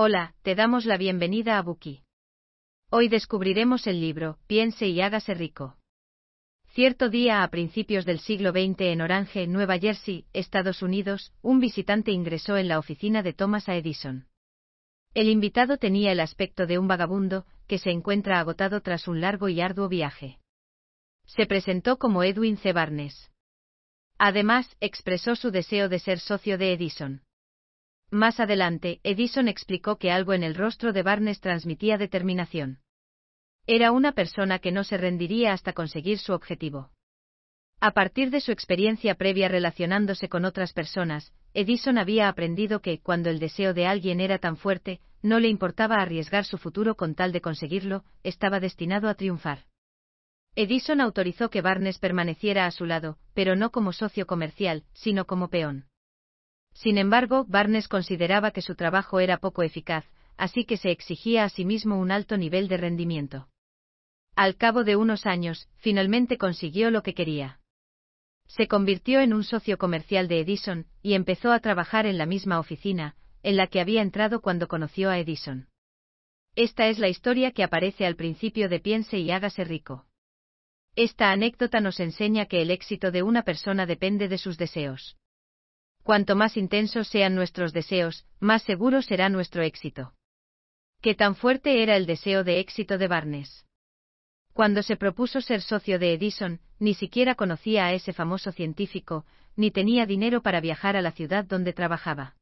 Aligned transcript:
Hola, 0.00 0.36
te 0.42 0.54
damos 0.54 0.84
la 0.84 0.96
bienvenida 0.96 1.58
a 1.58 1.62
Buki. 1.62 2.04
Hoy 2.88 3.08
descubriremos 3.08 3.88
el 3.88 4.00
libro, 4.00 4.38
Piense 4.46 4.86
y 4.86 5.00
hágase 5.00 5.34
rico. 5.34 5.76
Cierto 6.68 7.08
día 7.08 7.42
a 7.42 7.50
principios 7.50 8.04
del 8.04 8.20
siglo 8.20 8.52
XX 8.52 8.80
en 8.82 9.00
Orange, 9.00 9.48
Nueva 9.48 9.76
Jersey, 9.76 10.24
Estados 10.32 10.82
Unidos, 10.82 11.32
un 11.42 11.58
visitante 11.58 12.12
ingresó 12.12 12.56
en 12.56 12.68
la 12.68 12.78
oficina 12.78 13.24
de 13.24 13.32
Thomas 13.32 13.68
A. 13.68 13.74
Edison. 13.74 14.28
El 15.14 15.28
invitado 15.28 15.78
tenía 15.78 16.12
el 16.12 16.20
aspecto 16.20 16.68
de 16.68 16.78
un 16.78 16.86
vagabundo, 16.86 17.44
que 17.66 17.78
se 17.78 17.90
encuentra 17.90 18.38
agotado 18.38 18.80
tras 18.82 19.08
un 19.08 19.20
largo 19.20 19.48
y 19.48 19.60
arduo 19.60 19.88
viaje. 19.88 20.38
Se 21.26 21.44
presentó 21.46 21.98
como 21.98 22.22
Edwin 22.22 22.56
C. 22.56 22.72
Barnes. 22.72 23.32
Además, 24.16 24.76
expresó 24.78 25.34
su 25.34 25.50
deseo 25.50 25.88
de 25.88 25.98
ser 25.98 26.20
socio 26.20 26.56
de 26.56 26.72
Edison. 26.74 27.22
Más 28.10 28.40
adelante, 28.40 29.00
Edison 29.02 29.48
explicó 29.48 29.96
que 29.96 30.10
algo 30.10 30.32
en 30.32 30.42
el 30.42 30.54
rostro 30.54 30.92
de 30.92 31.02
Barnes 31.02 31.40
transmitía 31.40 31.98
determinación. 31.98 32.78
Era 33.66 33.92
una 33.92 34.12
persona 34.12 34.60
que 34.60 34.72
no 34.72 34.82
se 34.82 34.96
rendiría 34.96 35.52
hasta 35.52 35.74
conseguir 35.74 36.18
su 36.18 36.32
objetivo. 36.32 36.90
A 37.80 37.92
partir 37.92 38.30
de 38.30 38.40
su 38.40 38.50
experiencia 38.50 39.14
previa 39.14 39.48
relacionándose 39.48 40.30
con 40.30 40.46
otras 40.46 40.72
personas, 40.72 41.32
Edison 41.52 41.98
había 41.98 42.28
aprendido 42.28 42.80
que, 42.80 42.98
cuando 43.00 43.28
el 43.28 43.38
deseo 43.38 43.74
de 43.74 43.86
alguien 43.86 44.20
era 44.20 44.38
tan 44.38 44.56
fuerte, 44.56 45.00
no 45.22 45.38
le 45.38 45.48
importaba 45.48 45.96
arriesgar 45.96 46.46
su 46.46 46.56
futuro 46.56 46.96
con 46.96 47.14
tal 47.14 47.30
de 47.30 47.42
conseguirlo, 47.42 48.04
estaba 48.22 48.58
destinado 48.58 49.08
a 49.08 49.14
triunfar. 49.14 49.66
Edison 50.56 51.00
autorizó 51.02 51.50
que 51.50 51.60
Barnes 51.60 51.98
permaneciera 51.98 52.66
a 52.66 52.70
su 52.70 52.86
lado, 52.86 53.18
pero 53.34 53.54
no 53.54 53.70
como 53.70 53.92
socio 53.92 54.26
comercial, 54.26 54.84
sino 54.92 55.26
como 55.26 55.48
peón. 55.48 55.84
Sin 56.78 56.96
embargo, 56.96 57.44
Barnes 57.48 57.88
consideraba 57.88 58.52
que 58.52 58.62
su 58.62 58.76
trabajo 58.76 59.18
era 59.18 59.38
poco 59.38 59.64
eficaz, 59.64 60.04
así 60.36 60.64
que 60.64 60.76
se 60.76 60.92
exigía 60.92 61.42
a 61.42 61.48
sí 61.48 61.64
mismo 61.64 61.98
un 61.98 62.12
alto 62.12 62.36
nivel 62.36 62.68
de 62.68 62.76
rendimiento. 62.76 63.48
Al 64.36 64.54
cabo 64.54 64.84
de 64.84 64.94
unos 64.94 65.26
años, 65.26 65.68
finalmente 65.78 66.38
consiguió 66.38 66.92
lo 66.92 67.02
que 67.02 67.14
quería. 67.14 67.58
Se 68.46 68.68
convirtió 68.68 69.18
en 69.18 69.34
un 69.34 69.42
socio 69.42 69.76
comercial 69.76 70.28
de 70.28 70.38
Edison, 70.38 70.86
y 71.02 71.14
empezó 71.14 71.50
a 71.50 71.58
trabajar 71.58 72.06
en 72.06 72.16
la 72.16 72.26
misma 72.26 72.60
oficina, 72.60 73.16
en 73.42 73.56
la 73.56 73.66
que 73.66 73.80
había 73.80 74.00
entrado 74.00 74.40
cuando 74.40 74.68
conoció 74.68 75.10
a 75.10 75.18
Edison. 75.18 75.66
Esta 76.54 76.86
es 76.86 77.00
la 77.00 77.08
historia 77.08 77.50
que 77.50 77.64
aparece 77.64 78.06
al 78.06 78.14
principio 78.14 78.68
de 78.68 78.78
Piense 78.78 79.18
y 79.18 79.32
hágase 79.32 79.64
rico. 79.64 80.06
Esta 80.94 81.32
anécdota 81.32 81.80
nos 81.80 81.98
enseña 81.98 82.46
que 82.46 82.62
el 82.62 82.70
éxito 82.70 83.10
de 83.10 83.24
una 83.24 83.42
persona 83.42 83.84
depende 83.84 84.28
de 84.28 84.38
sus 84.38 84.58
deseos. 84.58 85.16
Cuanto 86.02 86.36
más 86.36 86.56
intensos 86.56 87.08
sean 87.08 87.34
nuestros 87.34 87.72
deseos, 87.72 88.26
más 88.40 88.62
seguro 88.62 89.02
será 89.02 89.28
nuestro 89.28 89.62
éxito. 89.62 90.14
¿Qué 91.00 91.14
tan 91.14 91.36
fuerte 91.36 91.82
era 91.82 91.96
el 91.96 92.06
deseo 92.06 92.44
de 92.44 92.60
éxito 92.60 92.98
de 92.98 93.08
Barnes? 93.08 93.66
Cuando 94.52 94.82
se 94.82 94.96
propuso 94.96 95.40
ser 95.40 95.62
socio 95.62 95.98
de 95.98 96.14
Edison, 96.14 96.60
ni 96.80 96.94
siquiera 96.94 97.34
conocía 97.34 97.86
a 97.86 97.92
ese 97.92 98.12
famoso 98.12 98.50
científico, 98.50 99.24
ni 99.54 99.70
tenía 99.70 100.06
dinero 100.06 100.42
para 100.42 100.60
viajar 100.60 100.96
a 100.96 101.02
la 101.02 101.12
ciudad 101.12 101.44
donde 101.44 101.72
trabajaba. 101.72 102.34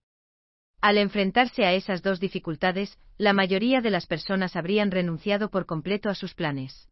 Al 0.81 0.99
enfrentarse 0.99 1.65
a 1.65 1.73
esas 1.73 2.03
dos 2.03 2.21
dificultades, 2.21 2.99
la 3.19 3.33
mayoría 3.33 3.81
de 3.81 3.91
las 3.91 4.07
personas 4.07 4.57
habrían 4.57 4.91
renunciado 4.91 5.51
por 5.51 5.67
completo 5.67 6.09
a 6.09 6.15
sus 6.15 6.35
planes. 6.35 6.89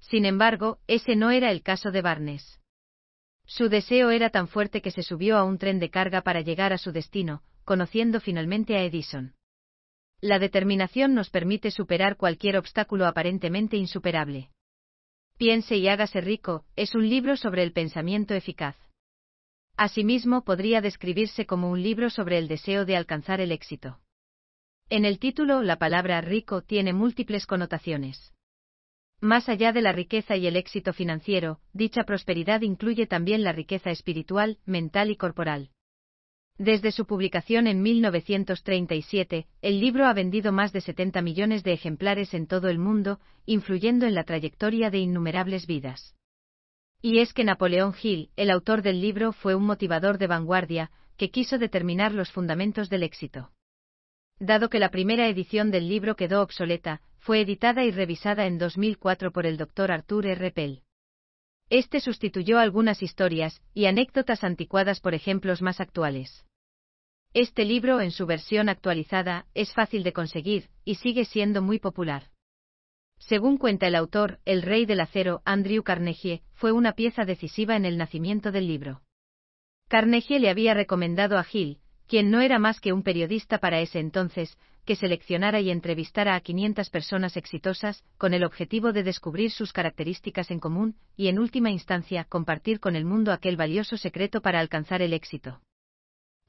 Sin 0.00 0.24
embargo, 0.24 0.78
ese 0.86 1.14
no 1.16 1.30
era 1.30 1.50
el 1.50 1.62
caso 1.62 1.90
de 1.90 2.02
Barnes. 2.02 2.60
Su 3.54 3.68
deseo 3.68 4.08
era 4.08 4.30
tan 4.30 4.48
fuerte 4.48 4.80
que 4.80 4.90
se 4.90 5.02
subió 5.02 5.36
a 5.36 5.44
un 5.44 5.58
tren 5.58 5.78
de 5.78 5.90
carga 5.90 6.22
para 6.22 6.40
llegar 6.40 6.72
a 6.72 6.78
su 6.78 6.90
destino, 6.90 7.42
conociendo 7.66 8.18
finalmente 8.18 8.76
a 8.76 8.82
Edison. 8.82 9.34
La 10.22 10.38
determinación 10.38 11.12
nos 11.12 11.28
permite 11.28 11.70
superar 11.70 12.16
cualquier 12.16 12.56
obstáculo 12.56 13.06
aparentemente 13.06 13.76
insuperable. 13.76 14.48
Piense 15.36 15.76
y 15.76 15.86
hágase 15.86 16.22
rico, 16.22 16.64
es 16.76 16.94
un 16.94 17.06
libro 17.10 17.36
sobre 17.36 17.62
el 17.62 17.74
pensamiento 17.74 18.32
eficaz. 18.32 18.76
Asimismo, 19.76 20.44
podría 20.44 20.80
describirse 20.80 21.44
como 21.44 21.70
un 21.70 21.82
libro 21.82 22.08
sobre 22.08 22.38
el 22.38 22.48
deseo 22.48 22.86
de 22.86 22.96
alcanzar 22.96 23.42
el 23.42 23.52
éxito. 23.52 24.00
En 24.88 25.04
el 25.04 25.18
título, 25.18 25.60
la 25.60 25.76
palabra 25.76 26.22
rico 26.22 26.62
tiene 26.62 26.94
múltiples 26.94 27.44
connotaciones. 27.44 28.32
Más 29.22 29.48
allá 29.48 29.72
de 29.72 29.82
la 29.82 29.92
riqueza 29.92 30.36
y 30.36 30.48
el 30.48 30.56
éxito 30.56 30.92
financiero, 30.92 31.60
dicha 31.72 32.02
prosperidad 32.02 32.62
incluye 32.62 33.06
también 33.06 33.44
la 33.44 33.52
riqueza 33.52 33.92
espiritual, 33.92 34.58
mental 34.66 35.12
y 35.12 35.16
corporal. 35.16 35.70
Desde 36.58 36.90
su 36.90 37.06
publicación 37.06 37.68
en 37.68 37.82
1937, 37.82 39.46
el 39.62 39.78
libro 39.78 40.06
ha 40.06 40.12
vendido 40.12 40.50
más 40.50 40.72
de 40.72 40.80
70 40.80 41.22
millones 41.22 41.62
de 41.62 41.72
ejemplares 41.72 42.34
en 42.34 42.48
todo 42.48 42.68
el 42.68 42.80
mundo, 42.80 43.20
influyendo 43.46 44.06
en 44.06 44.16
la 44.16 44.24
trayectoria 44.24 44.90
de 44.90 44.98
innumerables 44.98 45.68
vidas. 45.68 46.16
Y 47.00 47.20
es 47.20 47.32
que 47.32 47.44
Napoleón 47.44 47.94
Hill, 48.02 48.30
el 48.34 48.50
autor 48.50 48.82
del 48.82 49.00
libro, 49.00 49.32
fue 49.32 49.54
un 49.54 49.64
motivador 49.64 50.18
de 50.18 50.26
vanguardia, 50.26 50.90
que 51.16 51.30
quiso 51.30 51.58
determinar 51.58 52.10
los 52.12 52.32
fundamentos 52.32 52.90
del 52.90 53.04
éxito. 53.04 53.52
Dado 54.38 54.68
que 54.68 54.78
la 54.78 54.90
primera 54.90 55.28
edición 55.28 55.70
del 55.70 55.88
libro 55.88 56.16
quedó 56.16 56.42
obsoleta, 56.42 57.00
fue 57.18 57.40
editada 57.40 57.84
y 57.84 57.90
revisada 57.90 58.46
en 58.46 58.58
2004 58.58 59.32
por 59.32 59.46
el 59.46 59.56
Dr. 59.56 59.92
Arthur 59.92 60.26
R. 60.26 60.50
Pell. 60.50 60.82
Este 61.70 62.00
sustituyó 62.00 62.58
algunas 62.58 63.02
historias 63.02 63.62
y 63.72 63.86
anécdotas 63.86 64.44
anticuadas 64.44 65.00
por 65.00 65.14
ejemplos 65.14 65.62
más 65.62 65.80
actuales. 65.80 66.44
Este 67.34 67.64
libro, 67.64 68.00
en 68.00 68.10
su 68.10 68.26
versión 68.26 68.68
actualizada, 68.68 69.46
es 69.54 69.72
fácil 69.72 70.02
de 70.02 70.12
conseguir 70.12 70.68
y 70.84 70.96
sigue 70.96 71.24
siendo 71.24 71.62
muy 71.62 71.78
popular. 71.78 72.28
Según 73.18 73.56
cuenta 73.56 73.86
el 73.86 73.94
autor, 73.94 74.40
el 74.44 74.62
rey 74.62 74.84
del 74.84 75.00
acero, 75.00 75.40
Andrew 75.44 75.82
Carnegie, 75.82 76.42
fue 76.52 76.72
una 76.72 76.92
pieza 76.92 77.24
decisiva 77.24 77.76
en 77.76 77.84
el 77.84 77.96
nacimiento 77.96 78.50
del 78.50 78.66
libro. 78.66 79.00
Carnegie 79.88 80.40
le 80.40 80.50
había 80.50 80.74
recomendado 80.74 81.38
a 81.38 81.46
Hill, 81.50 81.78
quien 82.12 82.30
no 82.30 82.42
era 82.42 82.58
más 82.58 82.78
que 82.78 82.92
un 82.92 83.02
periodista 83.02 83.56
para 83.56 83.80
ese 83.80 83.98
entonces, 83.98 84.58
que 84.84 84.96
seleccionara 84.96 85.60
y 85.60 85.70
entrevistara 85.70 86.34
a 86.34 86.40
500 86.42 86.90
personas 86.90 87.38
exitosas, 87.38 88.04
con 88.18 88.34
el 88.34 88.44
objetivo 88.44 88.92
de 88.92 89.02
descubrir 89.02 89.50
sus 89.50 89.72
características 89.72 90.50
en 90.50 90.60
común, 90.60 90.94
y 91.16 91.28
en 91.28 91.38
última 91.38 91.70
instancia, 91.70 92.24
compartir 92.24 92.80
con 92.80 92.96
el 92.96 93.06
mundo 93.06 93.32
aquel 93.32 93.56
valioso 93.56 93.96
secreto 93.96 94.42
para 94.42 94.60
alcanzar 94.60 95.00
el 95.00 95.14
éxito. 95.14 95.62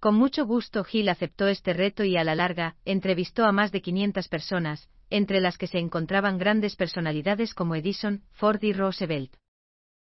Con 0.02 0.16
mucho 0.16 0.46
gusto 0.46 0.84
Gil 0.84 1.08
aceptó 1.08 1.48
este 1.48 1.72
reto 1.72 2.04
y 2.04 2.18
a 2.18 2.26
la 2.26 2.36
larga, 2.36 2.76
entrevistó 2.84 3.46
a 3.46 3.54
más 3.54 3.72
de 3.72 3.82
500 3.82 4.28
personas, 4.28 4.90
entre 5.10 5.40
las 5.40 5.58
que 5.58 5.68
se 5.68 5.80
encontraban 5.80 6.38
grandes 6.38 6.76
personalidades 6.76 7.54
como 7.54 7.76
Edison, 7.76 8.22
Ford 8.32 8.62
y 8.64 8.74
Roosevelt. 8.74 9.34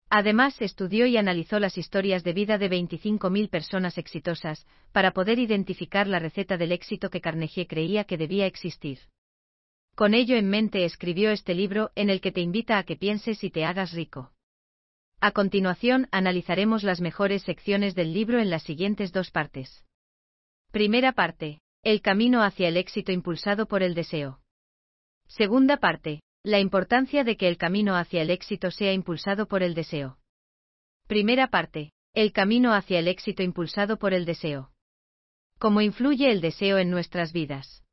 Además, 0.09 0.61
estudió 0.61 1.05
y 1.05 1.17
analizó 1.17 1.59
las 1.59 1.77
historias 1.77 2.23
de 2.23 2.33
vida 2.33 2.57
de 2.57 2.69
25.000 2.69 3.49
personas 3.49 3.97
exitosas, 3.97 4.65
para 4.93 5.11
poder 5.11 5.37
identificar 5.37 6.07
la 6.07 6.19
receta 6.19 6.57
del 6.57 6.71
éxito 6.71 7.09
que 7.09 7.19
Carnegie 7.19 7.67
creía 7.67 8.05
que 8.05 8.17
debía 8.17 8.45
existir. 8.45 8.99
Con 9.95 10.13
ello 10.13 10.37
en 10.37 10.49
mente 10.49 10.85
escribió 10.85 11.31
este 11.31 11.55
libro 11.55 11.91
en 11.95 12.09
el 12.09 12.21
que 12.21 12.31
te 12.31 12.39
invita 12.39 12.77
a 12.77 12.83
que 12.83 12.95
pienses 12.95 13.43
y 13.43 13.49
te 13.49 13.65
hagas 13.65 13.91
rico. 13.91 14.31
A 15.19 15.31
continuación, 15.31 16.07
analizaremos 16.11 16.83
las 16.83 17.01
mejores 17.01 17.41
secciones 17.41 17.95
del 17.95 18.13
libro 18.13 18.39
en 18.39 18.49
las 18.49 18.63
siguientes 18.63 19.11
dos 19.11 19.31
partes. 19.31 19.83
Primera 20.71 21.13
parte. 21.13 21.59
El 21.83 22.01
camino 22.01 22.43
hacia 22.43 22.67
el 22.67 22.77
éxito 22.77 23.11
impulsado 23.11 23.65
por 23.65 23.81
el 23.81 23.95
deseo. 23.95 24.39
Segunda 25.27 25.77
parte. 25.77 26.21
La 26.47 26.61
importancia 26.61 27.25
de 27.25 27.35
que 27.35 27.49
el 27.49 27.57
camino 27.57 27.97
hacia 27.97 28.21
el 28.21 28.29
éxito 28.29 28.71
sea 28.71 28.93
impulsado 28.93 29.49
por 29.49 29.63
el 29.63 29.73
deseo. 29.73 30.17
Primera 31.05 31.47
parte. 31.49 31.91
El 32.13 32.31
camino 32.31 32.71
hacia 32.71 32.99
el 32.99 33.09
éxito 33.09 33.43
impulsado 33.43 33.97
por 33.97 34.13
el 34.13 34.23
deseo. 34.23 34.71
¿Cómo 35.59 35.81
influye 35.81 36.31
el 36.31 36.39
deseo 36.39 36.77
en 36.77 36.89
nuestras 36.89 37.33
vidas? 37.33 37.83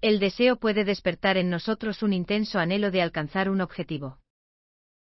El 0.00 0.18
deseo 0.18 0.56
puede 0.56 0.82
despertar 0.82 1.36
en 1.36 1.50
nosotros 1.50 2.02
un 2.02 2.12
intenso 2.12 2.58
anhelo 2.58 2.90
de 2.90 3.00
alcanzar 3.00 3.48
un 3.48 3.60
objetivo. 3.60 4.18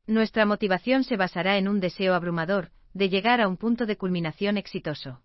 Nuestra 0.05 0.45
motivación 0.45 1.03
se 1.03 1.17
basará 1.17 1.57
en 1.57 1.67
un 1.67 1.79
deseo 1.79 2.13
abrumador, 2.13 2.69
de 2.93 3.09
llegar 3.09 3.41
a 3.41 3.47
un 3.47 3.57
punto 3.57 3.87
de 3.87 3.97
culminación 3.97 4.55
exitoso. 4.55 5.23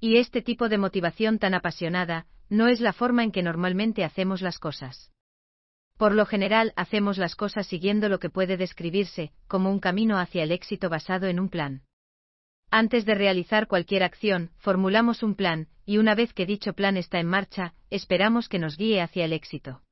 Y 0.00 0.16
este 0.16 0.42
tipo 0.42 0.68
de 0.68 0.78
motivación 0.78 1.38
tan 1.38 1.54
apasionada, 1.54 2.26
no 2.48 2.66
es 2.66 2.80
la 2.80 2.92
forma 2.92 3.22
en 3.22 3.30
que 3.30 3.44
normalmente 3.44 4.02
hacemos 4.02 4.42
las 4.42 4.58
cosas. 4.58 5.12
Por 5.96 6.14
lo 6.14 6.26
general 6.26 6.72
hacemos 6.76 7.16
las 7.16 7.34
cosas 7.36 7.66
siguiendo 7.66 8.08
lo 8.08 8.18
que 8.18 8.30
puede 8.30 8.56
describirse 8.56 9.32
como 9.48 9.70
un 9.70 9.80
camino 9.80 10.18
hacia 10.18 10.42
el 10.42 10.52
éxito 10.52 10.90
basado 10.90 11.26
en 11.26 11.40
un 11.40 11.48
plan. 11.48 11.82
Antes 12.70 13.06
de 13.06 13.14
realizar 13.14 13.68
cualquier 13.68 14.02
acción, 14.02 14.50
formulamos 14.58 15.22
un 15.22 15.34
plan, 15.34 15.68
y 15.86 15.98
una 15.98 16.14
vez 16.14 16.32
que 16.32 16.46
dicho 16.46 16.74
plan 16.74 16.96
está 16.96 17.18
en 17.20 17.28
marcha, 17.28 17.74
esperamos 17.90 18.48
que 18.48 18.58
nos 18.58 18.76
guíe 18.76 19.00
hacia 19.00 19.24
el 19.24 19.32
éxito. 19.32 19.82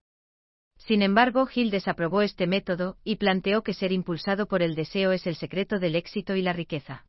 Sin 0.77 1.03
embargo, 1.03 1.47
Gil 1.47 1.71
desaprobó 1.71 2.21
este 2.21 2.47
método 2.47 2.99
y 3.05 3.17
planteó 3.17 3.63
que 3.63 3.75
ser 3.75 3.93
impulsado 3.93 4.47
por 4.47 4.61
el 4.61 4.75
deseo 4.75 5.13
es 5.13 5.27
el 5.27 5.37
secreto 5.37 5.79
del 5.79 5.95
éxito 5.95 6.35
y 6.35 6.43
la 6.43 6.53
riqueza. 6.53 7.07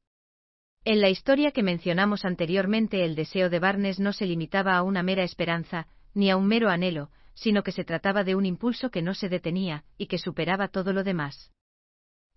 En 0.85 1.01
la 1.01 1.09
historia 1.09 1.51
que 1.51 1.63
mencionamos 1.63 2.25
anteriormente, 2.25 3.03
el 3.03 3.15
deseo 3.15 3.49
de 3.49 3.59
Barnes 3.59 3.99
no 3.99 4.13
se 4.13 4.27
limitaba 4.27 4.77
a 4.77 4.83
una 4.83 5.01
mera 5.01 5.23
esperanza, 5.23 5.87
ni 6.13 6.29
a 6.29 6.37
un 6.37 6.47
mero 6.47 6.69
anhelo, 6.69 7.09
sino 7.35 7.63
que 7.63 7.71
se 7.71 7.83
trataba 7.83 8.23
de 8.23 8.35
un 8.35 8.45
impulso 8.45 8.89
que 8.89 9.01
no 9.01 9.13
se 9.13 9.29
detenía, 9.29 9.83
y 9.97 10.07
que 10.07 10.17
superaba 10.17 10.69
todo 10.69 10.93
lo 10.93 11.03
demás. 11.03 11.51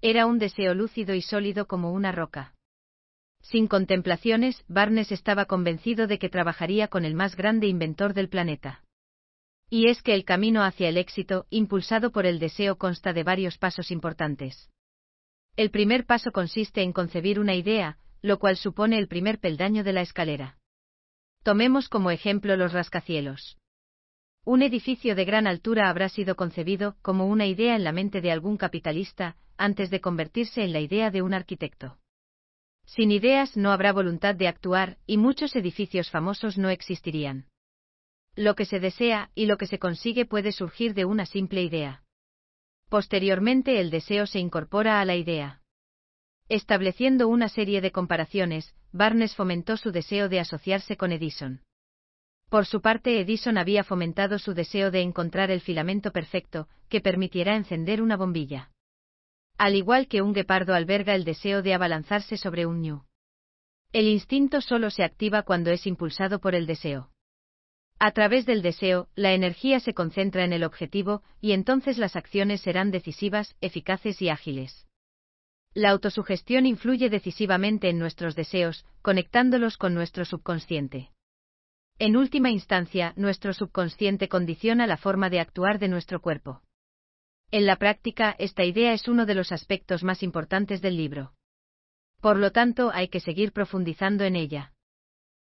Era 0.03 0.27
un 0.27 0.39
deseo 0.39 0.75
lúcido 0.75 1.15
y 1.15 1.23
sólido 1.23 1.67
como 1.67 1.93
una 1.93 2.13
roca. 2.13 2.55
Sin 3.41 3.67
contemplaciones, 3.67 4.65
Barnes 4.69 5.11
estaba 5.13 5.47
convencido 5.47 6.07
de 6.07 6.19
que 6.19 6.29
trabajaría 6.29 6.89
con 6.89 7.05
el 7.05 7.15
más 7.15 7.37
grande 7.37 7.67
inventor 7.67 8.13
del 8.13 8.29
planeta. 8.29 8.85
Y 9.71 9.89
es 9.89 10.03
que 10.03 10.15
el 10.15 10.25
camino 10.25 10.63
hacia 10.63 10.89
el 10.89 10.97
éxito, 10.97 11.47
impulsado 11.51 12.11
por 12.11 12.27
el 12.27 12.39
deseo, 12.39 12.77
consta 12.77 13.13
de 13.13 13.23
varios 13.23 13.59
pasos 13.59 13.91
importantes. 13.91 14.71
El 15.57 15.71
primer 15.71 16.07
paso 16.07 16.33
consiste 16.33 16.83
en 16.83 16.93
concebir 16.93 17.39
una 17.41 17.55
idea, 17.55 17.99
lo 18.23 18.39
cual 18.39 18.57
supone 18.57 18.99
el 18.99 19.09
primer 19.09 19.39
peldaño 19.39 19.85
de 19.85 19.93
la 19.93 20.03
escalera. 20.03 20.59
Tomemos 21.43 21.89
como 21.89 22.11
ejemplo 22.11 22.57
los 22.57 22.73
rascacielos. 22.73 23.59
Un 24.51 24.63
edificio 24.63 25.15
de 25.15 25.27
gran 25.27 25.47
altura 25.47 25.91
habrá 25.91 26.09
sido 26.09 26.35
concebido 26.35 26.97
como 27.03 27.27
una 27.27 27.45
idea 27.45 27.77
en 27.77 27.85
la 27.85 27.93
mente 27.93 28.23
de 28.23 28.33
algún 28.33 28.57
capitalista, 28.57 29.37
antes 29.59 29.91
de 29.91 30.01
convertirse 30.01 30.65
en 30.65 30.73
la 30.73 30.81
idea 30.81 31.11
de 31.11 31.21
un 31.21 31.35
arquitecto. 31.35 31.99
Sin 32.87 33.11
ideas 33.11 33.59
no 33.59 33.73
habrá 33.73 33.93
voluntad 33.93 34.35
de 34.35 34.49
actuar, 34.49 34.97
y 35.07 35.19
muchos 35.19 35.55
edificios 35.55 36.09
famosos 36.09 36.57
no 36.57 36.71
existirían. 36.71 37.45
Lo 38.37 38.55
que 38.55 38.65
se 38.65 38.81
desea 38.81 39.31
y 39.35 39.45
lo 39.45 39.59
que 39.59 39.67
se 39.67 39.79
consigue 39.79 40.25
puede 40.25 40.53
surgir 40.53 40.95
de 40.95 41.05
una 41.05 41.27
simple 41.27 41.63
idea. 41.63 42.03
Posteriormente 42.89 43.81
el 43.81 43.91
deseo 43.91 44.27
se 44.27 44.39
incorpora 44.39 45.03
a 45.03 45.05
la 45.05 45.17
idea. 45.17 45.61
Estableciendo 46.49 47.29
una 47.29 47.51
serie 47.51 47.83
de 47.83 47.93
comparaciones, 47.93 48.75
Barnes 48.93 49.37
fomentó 49.37 49.77
su 49.77 49.93
deseo 49.93 50.31
de 50.31 50.41
asociarse 50.41 50.97
con 50.97 51.13
Edison. 51.13 51.61
Por 52.49 52.65
su 52.65 52.81
parte, 52.81 53.21
Edison 53.21 53.59
había 53.59 53.85
fomentado 53.85 54.39
su 54.39 54.55
deseo 54.55 54.91
de 54.91 55.03
encontrar 55.03 55.51
el 55.51 55.61
filamento 55.61 56.13
perfecto, 56.13 56.67
que 56.89 57.01
permitiera 57.01 57.57
encender 57.57 58.01
una 58.01 58.17
bombilla. 58.17 58.71
Al 59.59 59.75
igual 59.75 60.09
que 60.09 60.23
un 60.23 60.33
guepardo 60.33 60.75
alberga 60.75 61.15
el 61.15 61.25
deseo 61.25 61.63
de 61.63 61.75
abalanzarse 61.75 62.37
sobre 62.37 62.65
un 62.65 62.81
ñu. 62.81 63.05
El 63.93 64.07
instinto 64.07 64.61
solo 64.61 64.91
se 64.91 65.03
activa 65.05 65.43
cuando 65.43 65.71
es 65.71 65.87
impulsado 65.87 66.41
por 66.41 66.55
el 66.55 66.67
deseo. 66.67 67.11
A 67.99 68.13
través 68.13 68.47
del 68.47 68.63
deseo, 68.63 69.09
la 69.15 69.33
energía 69.33 69.81
se 69.81 69.93
concentra 69.93 70.45
en 70.45 70.53
el 70.53 70.63
objetivo, 70.63 71.23
y 71.41 71.53
entonces 71.53 71.99
las 71.99 72.15
acciones 72.15 72.61
serán 72.61 72.91
decisivas, 72.91 73.57
eficaces 73.61 74.23
y 74.23 74.29
ágiles. 74.29 74.87
La 75.75 75.91
autosugestión 75.91 76.65
influye 76.65 77.11
decisivamente 77.11 77.89
en 77.89 77.99
nuestros 77.99 78.37
deseos, 78.37 78.87
conectándolos 79.03 79.77
con 79.77 79.95
nuestro 79.95 80.25
subconsciente. 80.25 81.11
En 82.01 82.17
última 82.17 82.51
instancia, 82.51 83.13
nuestro 83.17 83.53
subconsciente 83.53 84.29
condiciona 84.29 84.87
la 84.87 84.97
forma 84.97 85.31
de 85.31 85.41
actuar 85.41 85.81
de 85.81 85.89
nuestro 85.89 86.21
cuerpo. 86.21 86.63
En 87.51 87.67
la 87.67 87.77
práctica, 87.77 88.37
esta 88.39 88.65
idea 88.65 88.93
es 88.93 89.09
uno 89.09 89.27
de 89.27 89.35
los 89.35 89.51
aspectos 89.51 90.05
más 90.05 90.23
importantes 90.23 90.81
del 90.81 90.97
libro. 90.97 91.33
Por 92.21 92.37
lo 92.37 92.53
tanto, 92.53 92.93
hay 92.93 93.09
que 93.09 93.19
seguir 93.19 93.53
profundizando 93.53 94.23
en 94.25 94.37
ella. 94.37 94.73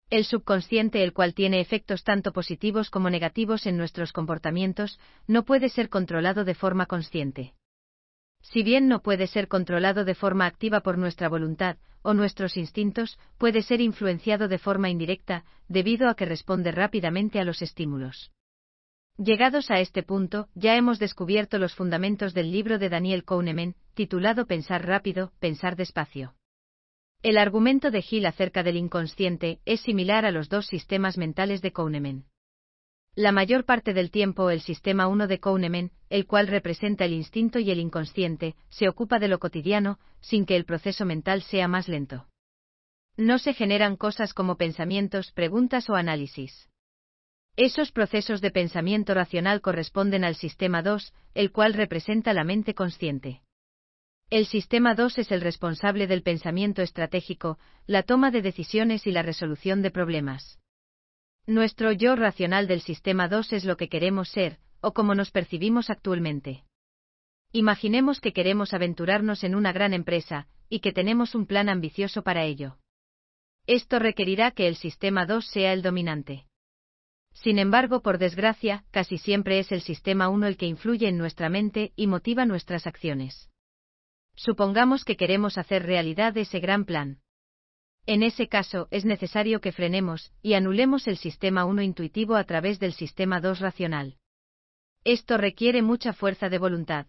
El 0.09 0.25
subconsciente, 0.25 1.05
el 1.05 1.13
cual 1.13 1.35
tiene 1.35 1.61
efectos 1.61 2.03
tanto 2.03 2.33
positivos 2.33 2.89
como 2.89 3.11
negativos 3.11 3.67
en 3.67 3.77
nuestros 3.77 4.13
comportamientos, 4.15 4.99
no 5.27 5.45
puede 5.45 5.69
ser 5.69 5.91
controlado 5.91 6.45
de 6.47 6.55
forma 6.55 6.87
consciente. 6.87 7.53
Si 8.41 8.63
bien 8.63 8.89
no 8.89 9.03
puede 9.03 9.27
ser 9.27 9.49
controlado 9.49 10.07
de 10.07 10.15
forma 10.15 10.47
activa 10.47 10.81
por 10.81 10.97
nuestra 10.97 11.29
voluntad, 11.29 11.77
o 12.03 12.15
nuestros 12.15 12.57
instintos, 12.57 13.19
puede 13.39 13.63
ser 13.63 13.81
influenciado 13.81 14.49
de 14.49 14.59
forma 14.59 14.91
indirecta, 14.91 15.45
debido 15.69 16.09
a 16.09 16.15
que 16.15 16.27
responde 16.27 16.73
rápidamente 16.73 17.41
a 17.41 17.45
los 17.45 17.63
estímulos. 17.63 18.33
Llegados 19.17 19.73
a 19.73 19.81
este 19.81 20.05
punto, 20.05 20.49
ya 20.55 20.77
hemos 20.77 21.01
descubierto 21.01 21.59
los 21.59 21.75
fundamentos 21.75 22.35
del 22.35 22.53
libro 22.53 22.79
de 22.79 22.89
Daniel 22.89 23.25
Kahneman, 23.25 23.75
titulado 23.95 24.47
Pensar 24.47 24.87
rápido, 24.87 25.33
pensar 25.41 25.75
despacio. 25.75 26.35
El 27.21 27.37
argumento 27.37 27.91
de 27.91 28.05
Hill 28.09 28.27
acerca 28.27 28.63
del 28.63 28.77
inconsciente 28.77 29.59
es 29.65 29.81
similar 29.81 30.25
a 30.25 30.31
los 30.31 30.49
dos 30.49 30.69
sistemas 30.69 31.19
mentales 31.19 31.63
de 31.63 31.73
Kahneman. 31.73 32.27
La 33.19 33.33
mayor 33.33 33.65
parte 33.65 33.95
del 33.95 34.13
tiempo 34.13 34.49
el 34.49 34.61
sistema 34.61 35.09
1 35.09 35.27
de 35.27 35.41
Kahneman, 35.41 35.91
el 36.09 36.25
cual 36.25 36.47
representa 36.47 37.05
el 37.05 37.13
instinto 37.13 37.59
y 37.59 37.69
el 37.73 37.81
inconsciente, 37.81 38.55
se 38.69 38.89
ocupa 38.89 39.19
de 39.19 39.27
lo 39.27 39.41
cotidiano, 39.41 39.99
sin 40.21 40.47
que 40.47 40.55
el 40.55 40.65
proceso 40.65 41.05
mental 41.05 41.43
sea 41.43 41.67
más 41.67 41.89
lento. 41.89 42.29
No 43.17 43.41
se 43.41 43.55
generan 43.55 43.97
cosas 43.97 44.33
como 44.35 44.57
pensamientos, 44.57 45.33
preguntas 45.33 45.91
o 45.91 45.97
análisis. 45.97 46.69
Esos 47.57 47.91
procesos 47.91 48.41
de 48.41 48.53
pensamiento 48.53 49.15
racional 49.15 49.63
corresponden 49.63 50.23
al 50.23 50.37
sistema 50.37 50.81
2, 50.83 51.13
el 51.35 51.51
cual 51.51 51.75
representa 51.75 52.33
la 52.33 52.45
mente 52.45 52.73
consciente. 52.75 53.43
El 54.31 54.47
sistema 54.47 54.95
2 54.95 55.19
es 55.19 55.33
el 55.33 55.41
responsable 55.41 56.07
del 56.07 56.23
pensamiento 56.23 56.83
estratégico, 56.83 57.59
la 57.85 58.05
toma 58.05 58.31
de 58.31 58.43
decisiones 58.43 59.09
y 59.09 59.11
la 59.11 59.23
resolución 59.23 59.83
de 59.83 59.91
problemas. 59.91 60.61
Nuestro 61.49 61.93
yo 61.93 62.15
racional 62.15 62.67
del 62.67 62.83
sistema 62.83 63.27
2 63.27 63.55
es 63.55 63.65
lo 63.65 63.79
que 63.79 63.89
queremos 63.89 64.29
ser, 64.29 64.59
o 64.83 64.93
como 64.93 65.15
nos 65.15 65.31
percibimos 65.31 65.89
actualmente. 65.89 66.65
Imaginemos 67.53 68.21
que 68.21 68.35
queremos 68.35 68.75
aventurarnos 68.75 69.43
en 69.45 69.55
una 69.55 69.73
gran 69.73 69.95
empresa, 69.95 70.47
y 70.69 70.81
que 70.81 70.93
tenemos 70.93 71.35
un 71.35 71.47
plan 71.47 71.71
ambicioso 71.71 72.23
para 72.23 72.45
ello. 72.45 72.77
Esto 73.67 73.99
requerirá 73.99 74.51
que 74.51 74.69
el 74.69 74.77
sistema 74.77 75.25
2 75.25 75.47
sea 75.47 75.73
el 75.73 75.81
dominante. 75.81 76.45
Sin 77.33 77.59
embargo, 77.59 78.03
por 78.03 78.19
desgracia, 78.19 78.85
casi 78.91 79.17
siempre 79.17 79.59
es 79.59 79.73
el 79.73 79.81
sistema 79.81 80.29
1 80.29 80.49
el 80.49 80.59
que 80.59 80.67
influye 80.67 81.09
en 81.09 81.17
nuestra 81.17 81.49
mente 81.49 81.95
y 81.97 82.09
motiva 82.09 82.45
nuestras 82.45 82.87
acciones. 82.87 83.49
Supongamos 84.35 85.03
que 85.03 85.17
queremos 85.17 85.57
hacer 85.57 85.87
realidad 85.87 86.37
ese 86.37 86.61
gran 86.61 86.85
plan. 86.85 87.23
En 88.09 88.23
ese 88.23 88.49
caso, 88.49 88.89
es 88.91 89.05
necesario 89.05 89.61
que 89.61 89.71
frenemos 89.71 90.33
y 90.41 90.55
anulemos 90.55 91.07
el 91.09 91.19
sistema 91.19 91.67
1 91.67 91.83
intuitivo 91.83 92.37
a 92.37 92.45
través 92.45 92.81
del 92.81 92.95
sistema 92.95 93.39
2 93.39 93.61
racional. 93.61 94.17
Esto 95.05 95.37
requiere 95.37 95.83
mucha 95.83 96.15
fuerza 96.15 96.49
de 96.49 96.57
voluntad. 96.57 97.07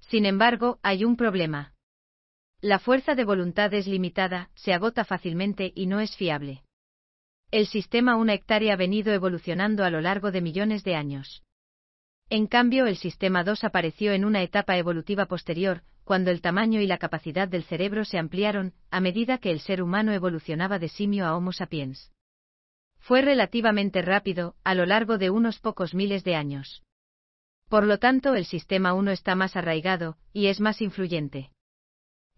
Sin 0.00 0.26
embargo, 0.26 0.80
hay 0.82 1.04
un 1.04 1.16
problema. 1.16 1.74
La 2.60 2.80
fuerza 2.80 3.14
de 3.14 3.24
voluntad 3.24 3.72
es 3.72 3.86
limitada, 3.86 4.50
se 4.56 4.72
agota 4.72 5.04
fácilmente 5.04 5.72
y 5.76 5.86
no 5.86 6.00
es 6.00 6.16
fiable. 6.16 6.64
El 7.52 7.68
sistema 7.68 8.16
1 8.16 8.32
hectárea 8.32 8.72
ha 8.72 8.76
venido 8.76 9.12
evolucionando 9.12 9.84
a 9.84 9.90
lo 9.90 10.00
largo 10.00 10.32
de 10.32 10.40
millones 10.40 10.82
de 10.82 10.96
años. 10.96 11.44
En 12.30 12.48
cambio, 12.48 12.86
el 12.86 12.96
sistema 12.96 13.44
2 13.44 13.62
apareció 13.62 14.12
en 14.12 14.24
una 14.24 14.42
etapa 14.42 14.76
evolutiva 14.76 15.26
posterior, 15.26 15.84
cuando 16.04 16.30
el 16.30 16.40
tamaño 16.40 16.80
y 16.80 16.86
la 16.86 16.98
capacidad 16.98 17.48
del 17.48 17.64
cerebro 17.64 18.04
se 18.04 18.18
ampliaron, 18.18 18.72
a 18.90 19.00
medida 19.00 19.38
que 19.38 19.50
el 19.50 19.60
ser 19.60 19.82
humano 19.82 20.12
evolucionaba 20.12 20.78
de 20.78 20.88
simio 20.88 21.26
a 21.26 21.36
Homo 21.36 21.52
sapiens. 21.52 22.10
Fue 22.98 23.22
relativamente 23.22 24.02
rápido, 24.02 24.54
a 24.62 24.74
lo 24.74 24.86
largo 24.86 25.18
de 25.18 25.30
unos 25.30 25.58
pocos 25.58 25.94
miles 25.94 26.22
de 26.24 26.36
años. 26.36 26.82
Por 27.68 27.84
lo 27.84 27.98
tanto, 27.98 28.34
el 28.34 28.44
sistema 28.44 28.94
1 28.94 29.12
está 29.12 29.34
más 29.34 29.56
arraigado, 29.56 30.16
y 30.32 30.46
es 30.46 30.60
más 30.60 30.82
influyente. 30.82 31.50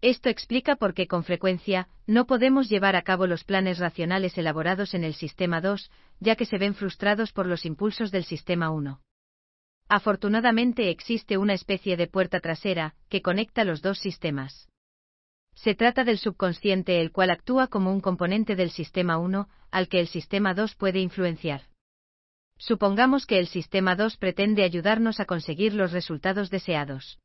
Esto 0.01 0.29
explica 0.29 0.75
por 0.75 0.93
qué 0.93 1.07
con 1.07 1.23
frecuencia 1.23 1.87
no 2.05 2.25
podemos 2.25 2.69
llevar 2.69 2.95
a 2.95 3.03
cabo 3.03 3.25
los 3.25 3.43
planes 3.43 3.79
racionales 3.79 4.37
elaborados 4.37 4.93
en 4.93 5.03
el 5.05 5.13
sistema 5.13 5.61
2, 5.61 5.89
ya 6.19 6.35
que 6.35 6.45
se 6.45 6.57
ven 6.57 6.75
frustrados 6.75 7.31
por 7.31 7.45
los 7.45 7.65
impulsos 7.65 8.11
del 8.11 8.25
sistema 8.25 8.69
1. 8.69 9.01
Afortunadamente 9.95 10.89
existe 10.89 11.37
una 11.37 11.53
especie 11.53 11.97
de 11.97 12.07
puerta 12.07 12.39
trasera 12.39 12.95
que 13.09 13.21
conecta 13.21 13.63
los 13.63 13.83
dos 13.83 13.99
sistemas. 13.99 14.67
Se 15.53 15.75
trata 15.75 16.03
del 16.03 16.17
subconsciente 16.17 16.99
el 16.99 17.11
cual 17.11 17.29
actúa 17.29 17.67
como 17.67 17.93
un 17.93 18.01
componente 18.01 18.55
del 18.55 18.71
sistema 18.71 19.19
1, 19.19 19.47
al 19.69 19.87
que 19.89 19.99
el 19.99 20.07
sistema 20.07 20.55
2 20.55 20.73
puede 20.73 20.97
influenciar. 20.97 21.61
Supongamos 22.57 23.27
que 23.27 23.37
el 23.37 23.45
sistema 23.45 23.95
2 23.95 24.17
pretende 24.17 24.63
ayudarnos 24.63 25.19
a 25.19 25.25
conseguir 25.25 25.75
los 25.75 25.91
resultados 25.91 26.49
deseados. 26.49 27.19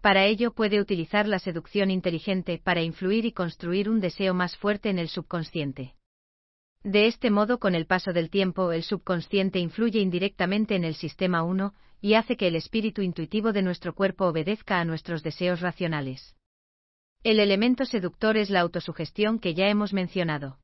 Para 0.00 0.26
ello 0.26 0.52
puede 0.52 0.78
utilizar 0.78 1.26
la 1.26 1.40
seducción 1.40 1.90
inteligente 1.90 2.60
para 2.62 2.82
influir 2.82 3.24
y 3.24 3.32
construir 3.32 3.90
un 3.90 3.98
deseo 3.98 4.32
más 4.32 4.56
fuerte 4.56 4.90
en 4.90 5.00
el 5.00 5.08
subconsciente. 5.08 5.96
De 6.82 7.06
este 7.06 7.30
modo, 7.30 7.58
con 7.58 7.74
el 7.74 7.86
paso 7.86 8.12
del 8.12 8.30
tiempo, 8.30 8.72
el 8.72 8.82
subconsciente 8.82 9.58
influye 9.58 10.00
indirectamente 10.00 10.76
en 10.76 10.84
el 10.84 10.94
sistema 10.94 11.42
1 11.42 11.74
y 12.00 12.14
hace 12.14 12.36
que 12.38 12.48
el 12.48 12.56
espíritu 12.56 13.02
intuitivo 13.02 13.52
de 13.52 13.60
nuestro 13.60 13.94
cuerpo 13.94 14.26
obedezca 14.26 14.80
a 14.80 14.84
nuestros 14.86 15.22
deseos 15.22 15.60
racionales. 15.60 16.36
El 17.22 17.38
elemento 17.38 17.84
seductor 17.84 18.38
es 18.38 18.48
la 18.48 18.60
autosugestión 18.60 19.38
que 19.38 19.52
ya 19.52 19.68
hemos 19.68 19.92
mencionado. 19.92 20.58